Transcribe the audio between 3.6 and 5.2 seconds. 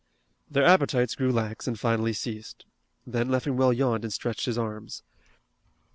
yawned and stretched his arms.